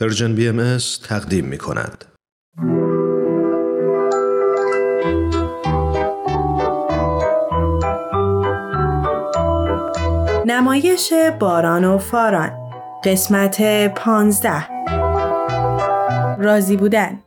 [0.00, 0.78] پرژن بی ام
[1.08, 2.04] تقدیم می کند.
[10.46, 12.50] نمایش باران و فاران.
[13.04, 13.62] قسمت
[13.94, 14.66] پانزده.
[16.38, 17.18] راضی بودن.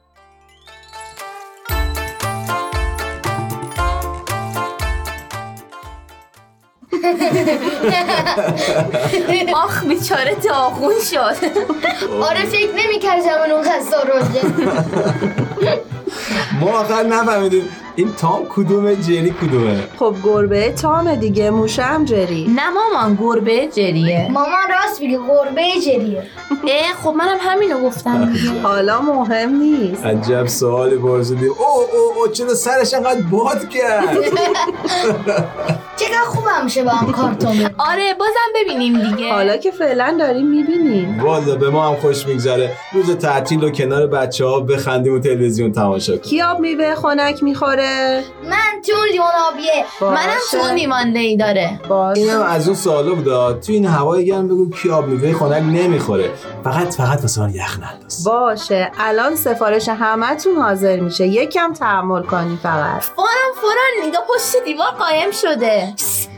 [9.54, 11.36] آخ بیچاره داغون شد.
[12.22, 13.98] آره فکر نمی‌کرد زمان اون خسته
[16.60, 22.48] ما آخر نفهمیدیم این تام کدومه جری کدومه؟ خب گربه تام دیگه موشم جری.
[22.56, 24.28] نه مامان گربه جریه.
[24.32, 26.24] مامان راست میگه گربه جریه.
[26.68, 28.62] اه خب منم همینو گفتم دیگه.
[28.62, 30.06] حالا مهم نیست.
[30.06, 31.46] عجب سوالی پرسیدی.
[31.46, 34.18] او او او چرا سرش انقدر باد کرد؟
[36.02, 37.70] چقدر خوب همیشه با هم کارتون.
[37.78, 39.34] آره بازم ببینیم دیگه.
[39.34, 42.72] حالا که فعلا داریم می‌بینیم والا به ما هم خوش میگذره.
[42.94, 46.22] روز تعطیل و کنار بچه ها بخندیم و تلویزیون تماشا کنیم.
[46.24, 51.80] کی آب میوه خنک می‌خوره؟ من تو لیوان آبیه منم تو میمانده ای داره.
[51.90, 52.22] باشه.
[52.22, 56.30] اینم از اون سوالا بود تو این هوای گرم بگو کی آب میوه خنک نمی‌خوره.
[56.64, 58.24] فقط فقط واسه من یخ ننداز.
[58.24, 58.92] باشه.
[59.00, 61.28] الان سفارش همتون حاضر میشه.
[61.28, 63.02] یکم تحمل کنی فقط.
[63.02, 65.91] فورم فوران نگاه پشت دیوار قایم شده.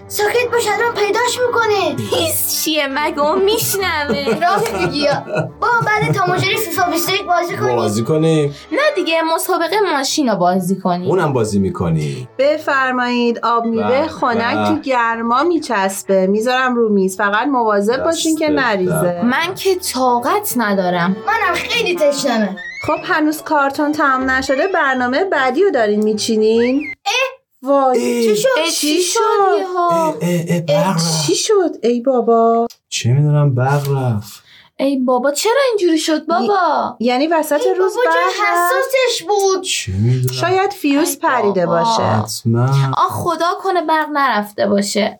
[0.07, 1.95] ساکت باش الان پیداش می‌کنه.
[2.09, 5.07] هیس چیه؟ مگه اون میشنوه؟ راست میگی.
[5.61, 10.75] با بعد تماشای فیفا 21 بازی کنی بازی کنیم نه دیگه مسابقه ماشین رو بازی
[10.75, 11.09] کنیم.
[11.09, 12.27] اونم بازی می‌کنی.
[12.37, 14.67] بفرمایید آب میوه خنک.
[14.67, 16.27] تو گرما میچسبه.
[16.27, 17.17] می‌ذارم رو میز.
[17.17, 19.21] فقط مواظب باشین که نریزه.
[19.23, 21.15] من که طاقت ندارم.
[21.27, 22.57] منم خیلی تشنمه.
[22.87, 26.83] خب هنوز کارتون تمام نشده برنامه بعدی رو دارین میچینین؟
[27.63, 30.19] وای چی شد؟ چی شد
[31.27, 32.67] چی شد؟ ای بابا.
[32.89, 34.43] چه می‌دونم برق رفت.
[34.79, 39.63] ای بابا چرا اینجوری شد بابا؟ یعنی وسط روز بابا؟ حساسش بود؟
[40.33, 41.65] شاید فیوزی پریده.
[41.65, 42.03] باشه.
[42.03, 42.93] حتما.
[42.97, 45.19] آه خدا کنه برق نرفته باشه.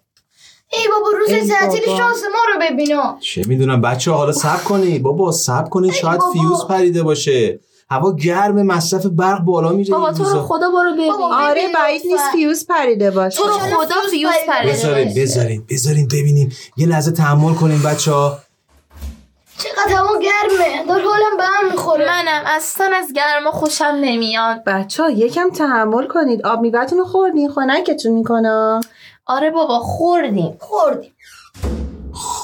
[0.71, 1.85] ای بابا ای روز تعطیل.
[1.85, 4.99] شانس ما رو ببینم چه می‌دونم بچه حالا صبر کنی.
[4.99, 6.31] بابا صبر کنی شاید بابا.
[6.31, 7.59] فیوز پریده باشه.
[7.93, 10.41] هوا گرم مصرف برق بالا میره بابا تو رو.
[10.41, 11.11] خدا برو ببین.
[11.33, 12.01] آره بعید.
[12.05, 13.37] نیست فیوز پریده باشه.
[13.37, 15.13] تو رو خدا فیوز پریده بذارین.
[15.15, 16.51] بذارین بذارین ببینیم.
[16.77, 18.37] یه لحظه تحمل کنیم بچه ها
[19.57, 20.85] چقدر هوا گرمه.
[20.87, 22.05] داره حالم به هم می‌خوره.
[22.05, 24.63] منم اصلا از گرما خوشم نمیاد.
[24.63, 26.45] بچه ها یکم تحمل کنید.
[26.45, 28.79] آب میوه‌تون رو خوردین خنکتون می‌کنه.
[29.25, 30.57] آره بابا خوردیم.
[30.59, 31.11] خوردیم.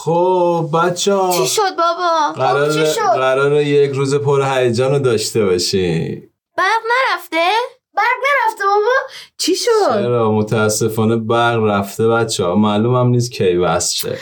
[0.09, 5.00] خب بچه ها چی شد بابا؟ قرار چی شد؟ قرار یک روز پر هیجان رو
[5.00, 7.47] داشته باشیم برق نرفته؟
[7.94, 8.96] برق نرفته بابا.
[9.38, 14.18] چی شد؟ چرا؟ متاسفانه برق رفته بچه ها معلوم هم نیست کی وصل شه.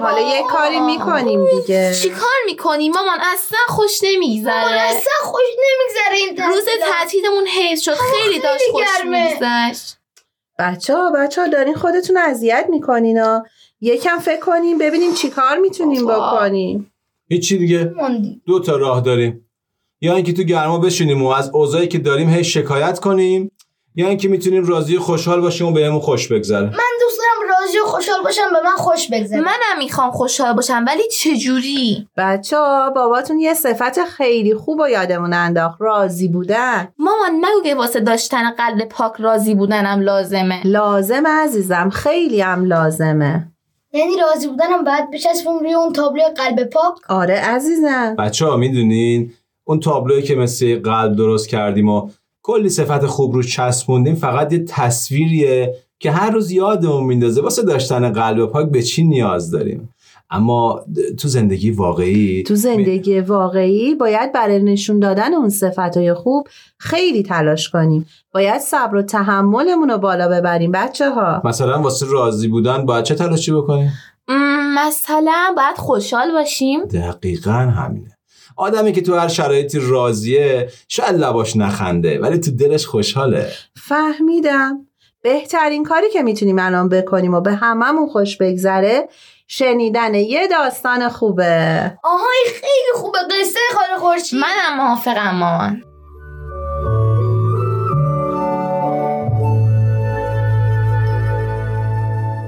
[0.00, 1.94] حالا یه کاری می‌کنیم دیگه.
[2.02, 4.80] چی کار می‌کنی مامان؟ اصلا خوش نمیگذره.
[4.80, 6.64] اصلا خوش نمیگذره این روز.
[6.92, 7.94] تعطیلمون حیف شد.
[7.94, 8.82] خیلی داشت خوش.
[9.04, 9.98] میگذشت.
[10.58, 13.44] بچه ها بچه ها دارین خودتون اذیت می‌کنین ها.
[13.80, 16.06] یکم فکر کنیم ببینیم چی کار می‌تونیم.
[16.06, 16.92] بکنیم.
[17.28, 17.94] هیچی دیگه.
[18.46, 19.44] دو تا راه داریم.
[20.00, 23.50] یا اینکه تو گرما بشینیم و از اوضاعی که داریم هی شکایت کنیم
[23.94, 26.64] یا اینکه می‌تونیم راضی و خوشحال باشیم و بهمون خوش بگذره.
[26.64, 29.40] من دوست دارم راضی و خوشحال باشم به من خوش بگذره.
[29.40, 35.32] منم می‌خوام خوشحال باشم ولی چجوری؟ بچه ها باباتون یه صفت خیلی خوب و یادمون
[35.32, 35.76] انداخت.
[35.80, 36.88] راضی بودن.
[36.98, 40.66] مامان نگو که واسه داشتن قلب پاک راضی بودنم لازمه.
[40.66, 43.52] لازم عزیزم خیلی هم لازمه.
[43.92, 46.94] یعنی راضی بودنم باید بچسبیم روی اون تابلو قلب پاک.
[47.08, 48.16] آره عزیزم.
[48.18, 49.32] بچه ها می‌دونین؟
[49.64, 52.10] اون تابلوی که مثل یه قلب درست کردیم و
[52.42, 57.42] کلی صفت خوب رو چسبوندیم فقط یه تصویریه که هر روز یادمون میندازه.
[57.42, 59.94] واسه داشتن قلب پاک به چی نیاز داریم؟
[60.30, 60.84] اما
[61.18, 66.48] تو زندگی واقعی تو زندگی واقعی باید برای نشون دادن اون صفتهای خوب
[66.78, 68.06] خیلی تلاش کنیم.
[68.32, 73.14] باید صبر و تحملمون رو بالا ببریم بچه ها مثلا واسه راضی بودن باید چه
[73.14, 73.92] تلاشی بکنیم؟
[74.76, 76.84] مثلا باید خوشحال باشیم.
[76.84, 78.18] دقیقا همینه.
[78.56, 83.48] آدمی که تو هر شرایطی راضیه شاید لباش نخنده ولی تو دلش خوشحاله.
[83.76, 84.87] فهمیدم.
[85.22, 89.08] بهترین کاری که می‌تونیم الان بکنیم و به هممون خوش بگذره
[89.46, 95.82] شنیدن یه داستان خوبه آها این خیلی خوبه قصه خاله خورشید منم موافقم مامان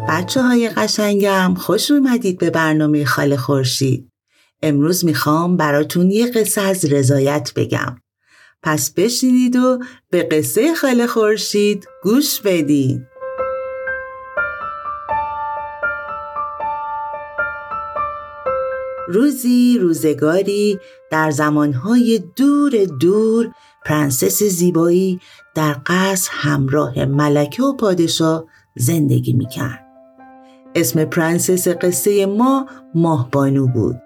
[0.09, 4.11] بچه های قشنگم خوش اومدید به برنامه خاله خورشید.
[4.63, 7.97] امروز می‌خوام براتون یه قصه از رضایت بگم.
[8.63, 9.79] پس بشینید و
[10.11, 13.07] به قصه خاله خورشید گوش بدین.
[19.09, 20.79] روزی روزگاری
[21.11, 22.71] در زمانهای دور
[23.01, 23.51] دور
[23.85, 25.21] پرنسس زیبایی
[25.55, 28.45] در قصر همراه ملکه و پادشاه
[28.77, 29.87] زندگی می‌کرد.
[30.75, 33.97] اسم پرنسس قصه ما ماهبانو بود.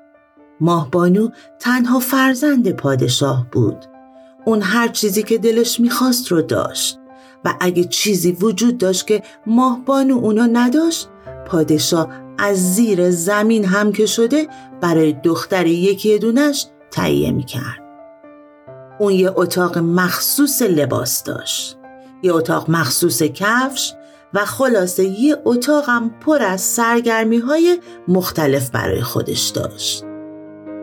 [0.60, 1.28] ماهبانو
[1.60, 3.93] تنها فرزند پادشاه بود.
[4.44, 6.98] اون هر چیزی که دلش می‌خواست رو داشت
[7.44, 11.08] و اگه چیزی وجود داشت که ماهبانو اونو نداشت
[11.46, 12.08] پادشاه
[12.38, 14.48] از زیر زمین هم که شده
[14.80, 17.84] برای دختر یکی دونش تهیه می‌کرد.
[18.98, 21.78] اون یه اتاق مخصوص لباس داشت.
[22.22, 23.94] یه اتاق مخصوص کفش
[24.34, 30.04] و خلاصه یه اتاقم پر از سرگرمی های مختلف برای خودش داشت.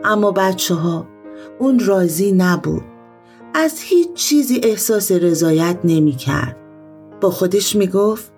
[0.04, 1.06] اما بچه ها
[1.58, 2.91] اون راضی نبود.
[3.54, 6.56] از هیچ چیزی احساس رضایت نمی کرد.
[7.20, 8.32] با خودش می گفت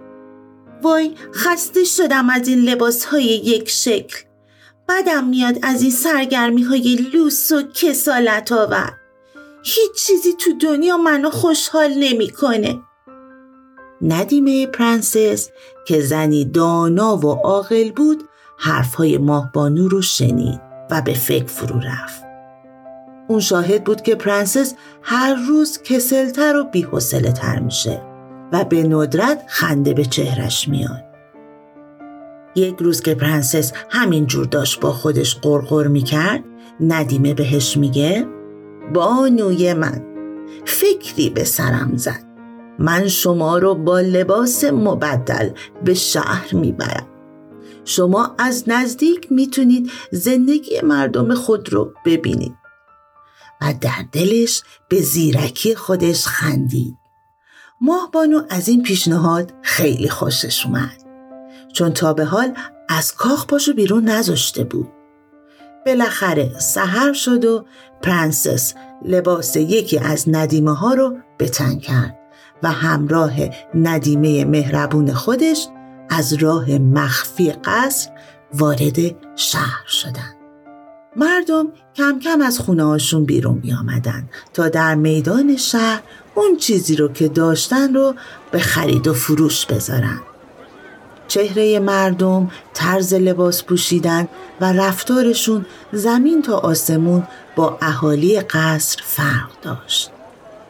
[0.82, 4.16] وای خسته شدم از این لباس های یک شکل.
[4.88, 8.92] بدم میاد از این سرگرمی های لوس و کسالت آور.
[9.64, 12.80] هیچ چیزی تو دنیا منو خوشحال نمی‌کنه.
[14.02, 15.50] ندیمه پرنسس
[15.86, 18.24] که زنی دانا و عاقل بود
[18.58, 20.60] حرفهای ماهبانو رو شنید
[20.90, 22.23] و به فکر فرو رفت.
[23.28, 28.02] اون شاهد بود که پرنسس هر روز کسلتر و بی‌حوصله تر میشه
[28.52, 31.04] و به ندرت خنده به چهرش میاد.
[32.56, 36.44] یک روز که پرنسس همین جور داشت با خودش قرقر می‌کرد
[36.80, 38.26] ندیمه بهش میگه
[38.94, 40.02] بانوی من
[40.64, 42.24] فکری به سرم زد.
[42.78, 45.50] من شما رو با لباس مبدل
[45.84, 47.06] به شهر می‌برم.
[47.84, 52.54] شما از نزدیک می‌تونید زندگی مردم خود رو ببینید.
[53.60, 56.98] و در دلش به زیرکی خودش خندید.
[57.80, 61.04] ماهبانو از این پیشنهاد خیلی خوشش اومد.
[61.72, 62.54] چون تا به حال
[62.88, 64.88] از کاخ پاشو بیرون نذاشته بود.
[65.86, 67.64] بالاخره سحر شد و
[68.02, 68.74] پرنسس
[69.04, 72.18] لباس یکی از ندیمه ها رو بتن کرد
[72.62, 73.32] و همراه
[73.74, 75.68] ندیمه مهربون خودش
[76.10, 78.10] از راه مخفی قصر
[78.54, 78.98] وارد
[79.36, 80.43] شهر شدند.
[81.16, 86.02] مردم کم کم از خونه هاشون بیرون می آمدن تا در میدان شهر
[86.34, 88.14] اون چیزی رو که داشتن رو
[88.50, 90.20] به خرید و فروش بذارن.
[91.28, 94.28] چهره مردم، طرز لباس پوشیدن
[94.60, 97.26] و رفتارشون زمین تا آسمون
[97.56, 100.10] با اهالی قصر فرق داشت.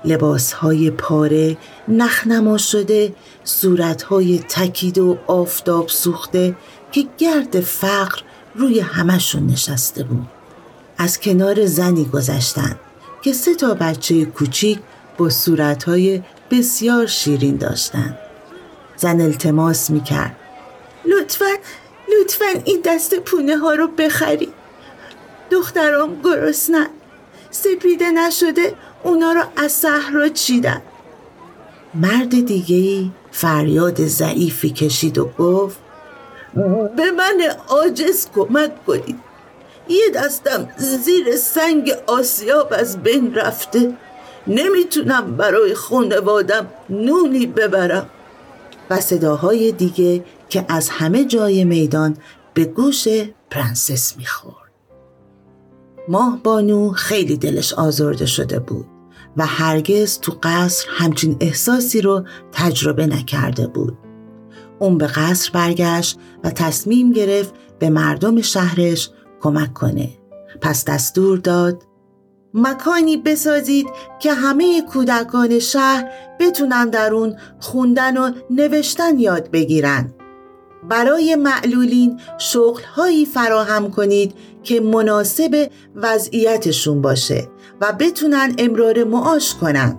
[0.04, 1.56] لباسهای پاره،
[1.88, 3.14] نخنما شده،
[3.44, 6.56] صورتهای تکید و آفتاب سوخته
[6.92, 8.20] که گرد فقر
[8.54, 10.33] روی همشون نشسته بود.
[10.98, 12.76] از کنار زنی گذشتن
[13.22, 14.78] که سه تا بچه کوچیک
[15.18, 18.18] با صورتهای بسیار شیرین داشتند.
[18.96, 20.36] زن التماس می‌کرد.
[21.04, 21.50] لطفا
[22.20, 24.48] لطفا این دست پونه ها رو بخری.
[25.50, 26.88] دخترام گرسنن.
[27.54, 30.82] سپیده نشده اونا رو از صحرا چیدن
[31.94, 35.78] مرد دیگه فریاد ضعیفی کشید و گفت
[36.96, 39.18] به من عاجز کمک کنید
[39.88, 43.96] یه دستم زیر سنگ آسیاب از بین رفته.
[44.46, 48.06] نمی‌تونم برای خانوادم نونی ببرم.
[48.90, 52.16] و صداهای دیگه که از همه جای میدان
[52.54, 53.08] به گوش
[53.50, 54.72] پرنسس می‌خورد.
[56.08, 58.86] ماه بانو خیلی دلش آزرده شده بود
[59.36, 63.98] و هرگز تو قصر همچین احساسی رو تجربه نکرده بود.
[64.78, 69.10] اون به قصر برگشت و تصمیم گرفت به مردم شهرش
[69.44, 70.08] کمک کنه.
[70.60, 71.82] پس دستور داد
[72.54, 73.86] مکانی بسازید
[74.18, 76.10] که همه کودکان شهر
[76.40, 80.14] بتونن در اون خوندن و نوشتن یاد بگیرن.
[80.88, 87.48] برای معلولین شغلهایی فراهم کنید که مناسب وضعیتشون باشه
[87.80, 89.98] و بتونن امرار معاش کنن.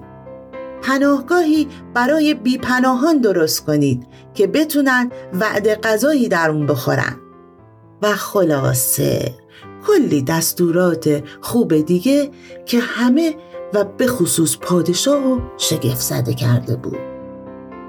[0.82, 7.25] پناهگاهی برای بیپناهان درست کنید که بتونن وعده غذایی در اون بخورن.
[8.14, 9.34] خلاصه
[9.88, 12.30] کلی دستورات خوب دیگه
[12.66, 13.36] که همه
[13.74, 16.98] و به خصوص پادشاه و شگفت زده کرده بود.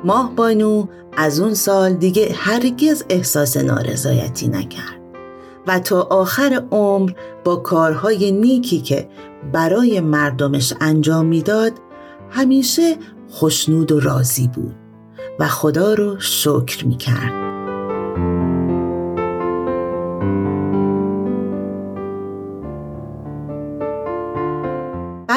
[0.04, 5.00] ماه بانو از اون سال دیگه هرگز احساس نارضایتی نکرد
[5.66, 7.12] و تا آخر عمر
[7.44, 9.08] با کارهای نیکی که
[9.52, 11.72] برای مردمش انجام می‌داد
[12.30, 12.96] همیشه
[13.30, 14.74] خوشنود و راضی بود
[15.38, 17.32] و خدا رو شکر می‌کرد.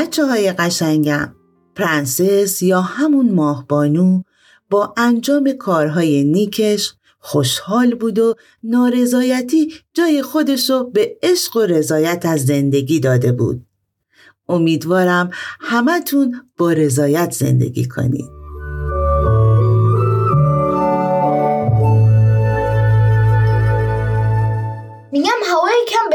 [0.10, 1.36] بچه های قشنگم
[1.76, 4.22] پرنسس یا همون ماهبانو
[4.70, 12.46] با انجام کارهای نیکش خوشحال بود و نارضایتی جای خودشو به عشق و رضایت از
[12.46, 13.66] زندگی داده بود.
[14.48, 18.39] امیدوارم همتون با رضایت زندگی کنید.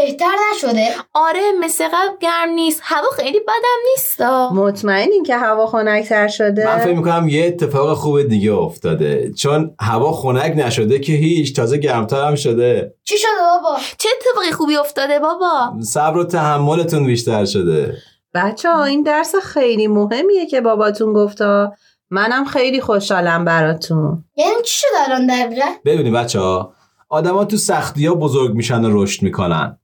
[0.06, 2.80] بهتر نشده؟ آره مثل قبل گرم نیست.
[2.84, 4.50] هوا خیلی بدم نیستا.
[4.52, 9.32] مطمئنین که هوا خنک‌تر شده؟ من فکر می‌کنم یه اتفاق خوب دیگه افتاده.
[9.32, 12.94] چون هوا خنک نشده که هیچ تازه گرمتر هم شده.
[13.04, 17.94] چی شده بابا؟ چه اتفاقی خوبی افتاده بابا؟ صبر و تحملتون بیشتر شده.
[18.34, 21.72] بچه ها این درس خیلی مهمیه که باباتون گفتا.
[22.10, 24.24] منم خیلی خوشحالم براتون.
[24.36, 26.74] یعنی چی شده الان دقیقا؟ ببینید بچه ها
[27.08, 29.78] آدما تو سختی ها بزرگ میشن و رشد می‌کنن.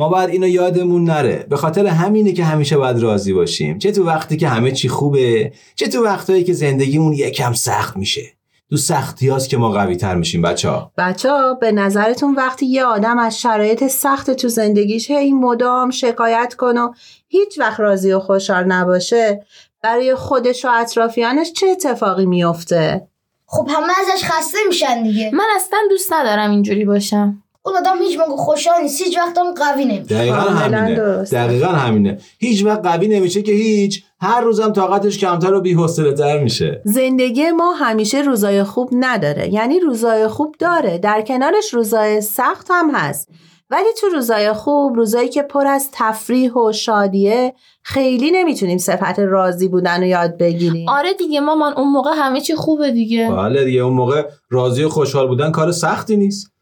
[0.00, 1.46] ما باید اینو یادمون نره.
[1.50, 3.78] به خاطر همینه که همیشه باید راضی باشیم.
[3.78, 8.22] چه تو وقتی که همه چی خوبه چه تو وقتایی که زندگیمون یکم سخت میشه.
[8.70, 12.66] تو سختی هاست که ما قوی تر میشیم بچه ها بچه ها به نظرتون وقتی
[12.66, 16.92] یه آدم از شرایط سخت تو زندگیش هی مدام شکایت کنه و
[17.28, 19.46] هیچ وقت راضی و خوشحال نباشه
[19.82, 23.08] برای خودش و اطرافیانش چه اتفاقی میفته؟
[23.46, 25.30] خب همه ازش خسته میشن دیگه.
[25.34, 27.42] من اصلا دوست ندارم اینجوری باشم.
[27.70, 30.14] اون آدم هیچ موقع خوشحال نیست هیچ وقت هم قوی نمیشه.
[30.14, 31.24] دقیقا همینه.
[31.32, 32.18] دقیقا همینه.
[32.38, 34.04] هیچ وقت قوی نمیشه که هیچ.
[34.20, 36.82] هر روزم طاقتش کمتر و بی‌حوصله تر میشه.
[36.84, 39.54] زندگی ما همیشه روزای خوب نداره.
[39.54, 40.98] یعنی روزای خوب داره.
[40.98, 43.28] در کنارش روزای سخت هم هست.
[43.70, 49.68] ولی تو روزای خوب روزایی که پر از تفریح و شادیه خیلی نمی‌تونیم صفت راضی
[49.68, 50.88] بودن رو یاد بگیریم.
[50.88, 53.30] آره دیگه مامان اون موقع همه چی خوبه دیگه.
[53.30, 56.52] بله دیگه اون موقع راضی و خوشحال بودن کار سختی نیست.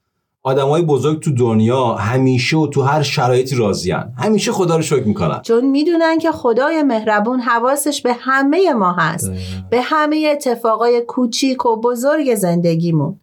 [0.49, 4.13] آدمای بزرگ تو دنیا همیشه و تو هر شرایطی راضیان.
[4.19, 5.41] همیشه خدا رو شکر می‌کنن.
[5.43, 9.31] چون می‌دونن که خدای مهربون حواسش به همه ما هست.
[9.71, 13.21] به همه اتفاقای کوچیک و بزرگ زندگیمون.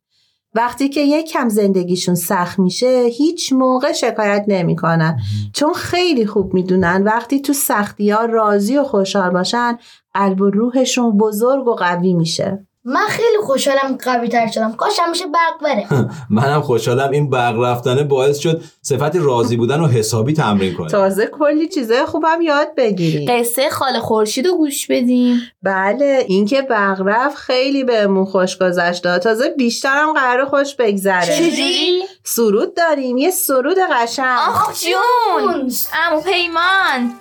[0.54, 5.20] وقتی که یک کم زندگیشون سخت میشه هیچ موقع شکایت نمی‌کنن.
[5.54, 9.78] چون خیلی خوب می‌دونن وقتی تو سختی ها راضی و خوشحال باشن
[10.14, 12.68] قلب و روحشون بزرگ و قوی میشه.
[12.88, 14.74] من خیلی خوشحالم قوی تر شدم.
[14.74, 15.88] کاش همیشه برق بره.
[16.30, 21.26] منم خوشحالم این برق رفتنه باعث شد صفت راضی بودن و حسابی تمرین کنه تازه
[21.26, 23.32] کلی چیزای خوبم یاد بگیریم.
[23.32, 25.42] قصه خاله خورشید رو گوش بدیم.
[25.64, 29.18] بله اینکه برق رفت خیلی بهمون خوش گذشت.
[29.18, 31.38] تازه بیشترم قرار خوش بگذره.
[31.38, 33.18] چجوری؟ سرود داریم.
[33.18, 34.40] یه سرود قشنگ.
[34.50, 35.72] آخ جون.
[35.94, 37.14] امو پیمان.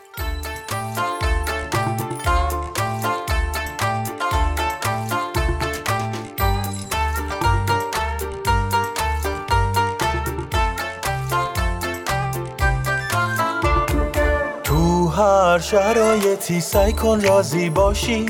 [15.24, 18.26] هر شرایطی سعی کن راضی باشی.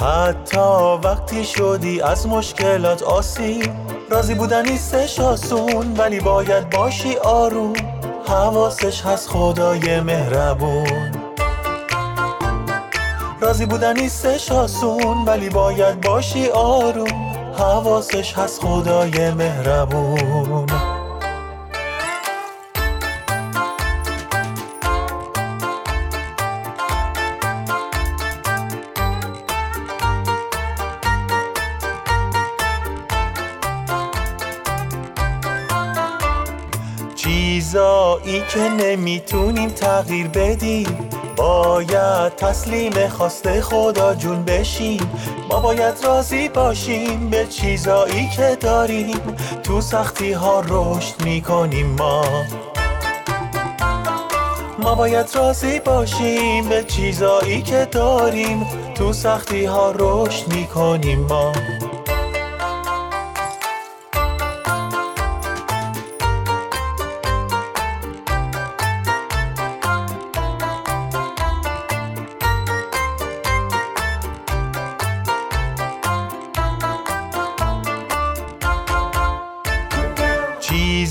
[0.00, 3.70] حتی وقتی شدی از مشکلات آسیب
[4.10, 7.72] راضی بودن نیستش آسون ولی باید باشی آروم.
[8.28, 11.12] حواسش هست خدای مهربون.
[13.40, 17.34] راضی بودن نیستش آسون ولی باید باشی آروم.
[17.58, 20.93] حواسش هست خدای مهربون.
[38.24, 41.08] چیزایی که نمی‌تونیم تغییر بدیم.
[41.36, 45.10] باید تسلیم خواسته خدا جون بشیم.
[45.50, 49.20] ما باید راضی باشیم به چیزایی که داریم.
[49.62, 52.24] تو سختی ها رشد می‌کنیم ما.
[54.78, 58.66] ما باید راضی باشیم به چیزایی که داریم.
[58.94, 61.52] تو سختی ها رشد می‌کنیم ما.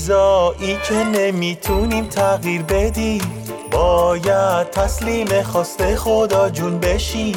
[0.04, 3.20] چیزایی که نمی‌تونیم تغییر بدیم.
[3.70, 7.34] باید تسلیم خواسته خدا جون بشیم.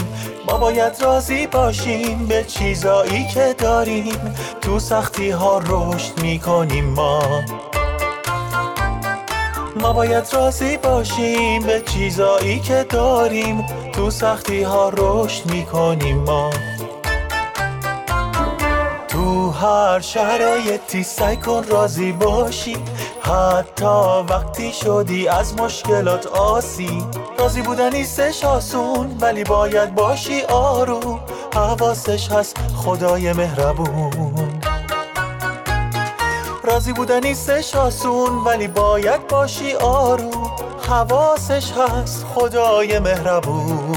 [0.48, 4.36] ما باید راضی باشیم به چیزایی که داریم.
[4.62, 7.22] تو سختی ها رشد می‌کنیم ما.
[9.82, 13.66] ما باید راضی باشیم به چیزایی که داریم.
[13.94, 16.50] تو سختی ها رشد می‌کنیم ما.
[19.28, 22.78] هر شرایطی سعی کن راضی باشی.
[23.22, 27.04] حتی وقتی شدی از مشکلات آسی.
[27.40, 31.20] راضی بودن نیستش آسون ولی باید باشی آروم
[31.56, 34.62] حواسش هست خدای مهربون.
[36.64, 40.52] راضی بودن نیستش آسون ولی باید باشی آروم
[40.88, 43.97] حواسش هست خدای مهربون.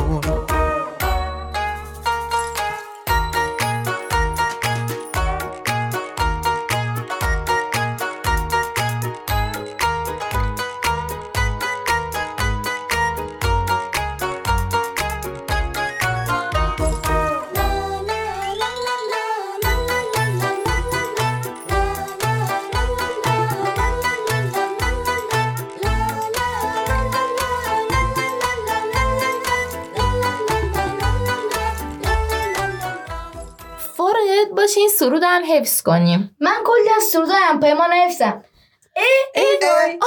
[35.01, 36.37] سرود هم حفظ کنیم.
[36.41, 38.43] من کلی از سرودایم پیمان حفظم.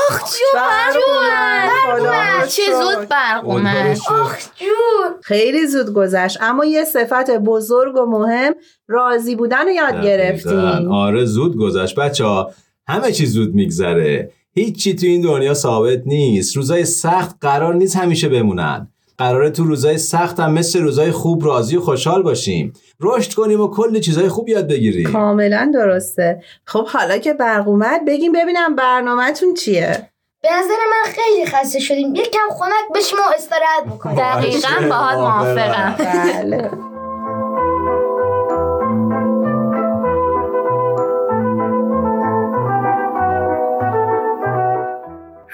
[0.09, 3.97] آخ جون برق اومد چه زود برق اومد.
[4.09, 5.21] آخ جون.
[5.21, 6.37] خیلی زود گذشت.
[6.41, 8.53] اما یه صفت بزرگ و مهم
[8.87, 10.03] راضی بودن رو یاد.
[10.03, 10.91] گرفتیم.
[10.91, 11.95] آره زود گذشت.
[11.95, 12.51] بچه ها
[12.87, 14.31] همه چی زود میگذره.
[14.55, 16.55] هیچی تو این دنیا ثابت نیست.
[16.55, 18.92] روزای سخت قرار نیست همیشه بمونن.
[19.17, 22.73] قراره تو روزای سخت هم مثل روزای خوب راضی و خوشحال باشیم.
[23.01, 25.11] رشد کنیم و کلی چیزای خوب یاد بگیریم.
[25.11, 26.43] کاملا درسته.
[26.65, 30.09] خب حالا که برق اومد بگیم ببینم برنامهتون چیه.
[30.41, 32.15] به نظر من خیلی خسته شدیم.
[32.15, 34.15] یکم خنک بشیم و استراحت بکنیم.
[34.15, 35.95] دقیقا باهات موافقم.
[35.97, 36.69] بله.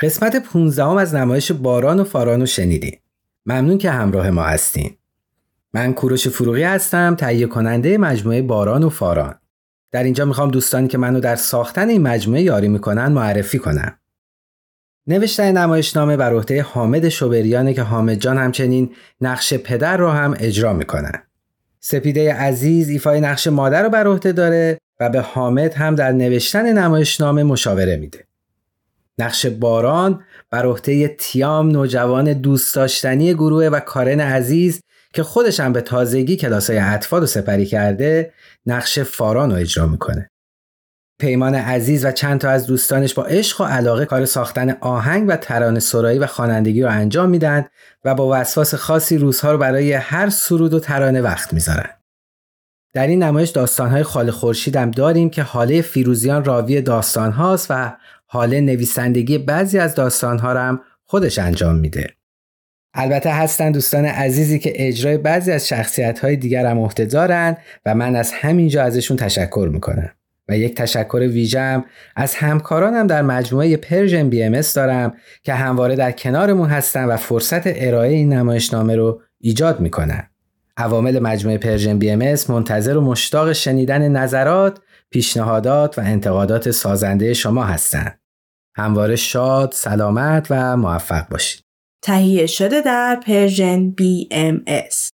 [0.02, 2.98] قسمت 15 از نمایش باران و فاران رو شنیدین.
[3.50, 4.98] ممنون که همراه ما هستین.
[5.74, 9.36] من کوروش فروغی هستم تهیه کننده مجموعه باران و فاران.
[9.92, 13.98] در اینجا می‌خوام دوستانی که منو در ساختن این مجموعه یاری می‌کنن معرفی کنم.
[15.08, 20.74] نوشتن نمایشنامه بر عهده حامد شوبریانه که حامد جان همچنین نقش پدر رو هم اجرا
[20.74, 21.24] می‌کنن.
[21.80, 26.78] سپیده عزیز ایفای نقش مادر رو بر عهده داره و به حامد هم در نوشتن
[26.78, 28.29] نمایشنامه مشاوره میده.
[29.20, 34.82] نقش باران بر عهده تیام نوجوان دوست داشتنی گروه و کارن عزیز
[35.14, 38.34] که خودش هم به تازگی کلاسای اطفال رو سپری کرده
[38.66, 40.30] نقش فاران رو اجرا می‌کنه.
[41.22, 45.38] پیمان عزیز و چند تا از دوستانش با عشق و علاقه کار ساختن آهنگ و
[45.38, 47.66] ترانه سرایی و خوانندگی رو انجام میدن
[48.06, 51.90] و با وسواس خاصی روزها رو برای هر سرود و ترانه وقت می‌ذارن.
[52.94, 57.98] در این نمایش داستانهای خال خورشید هم داریم که حاله فیروزیان راوی داستان هاست و
[58.32, 62.08] حاله نویسندگی بعضی از داستان ها رو هم خودش انجام میده.
[62.94, 67.96] البته هستن دوستان عزیزی که اجرای بعضی از شخصیت های دیگر هم عهده دارن و
[67.96, 70.10] من از همینجا ازشون تشکر می‌کنم.
[70.50, 75.14] و یک تشکر ویژم از همکارانم در مجموعه Persian BM دارم
[75.44, 80.30] که همواره در کنارمون هستن و فرصت ارائه این نمایشنامه رو ایجاد می‌کنن.
[80.78, 84.80] عوامل مجموعه Persian BM منتظر و مشتاق شنیدن نظرات،
[85.12, 88.20] پیشنهادات و انتقادات سازنده شما هستند.
[88.78, 91.62] همواره شاد، سلامت و موفق باشید.
[92.04, 95.10] تهیه شده در پرژن BMS